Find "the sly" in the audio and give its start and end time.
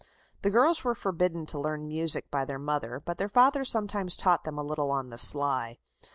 5.11-5.77